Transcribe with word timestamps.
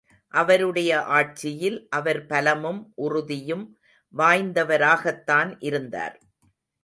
அவருடைய 0.33 0.91
ஆட்சியில் 1.09 1.87
அவர் 1.89 2.25
பலமும் 2.25 2.91
உறுதியும் 2.95 3.65
வாய்ந்தவராகத்தான் 4.13 5.51
இருந்தார். 5.59 6.17